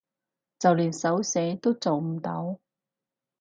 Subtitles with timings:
[0.57, 2.57] 就連手寫都做唔到